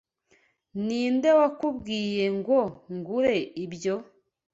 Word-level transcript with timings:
Ninde 0.85 1.29
wakubwiye 1.39 2.25
ngo 2.37 2.59
ngure 2.95 3.37
ibyo? 3.63 3.95